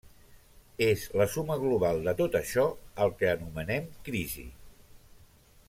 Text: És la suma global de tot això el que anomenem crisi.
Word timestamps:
És 0.85 1.03
la 1.21 1.27
suma 1.33 1.57
global 1.63 2.01
de 2.07 2.15
tot 2.21 2.37
això 2.41 2.65
el 3.05 3.13
que 3.21 3.29
anomenem 3.35 3.93
crisi. 4.09 4.51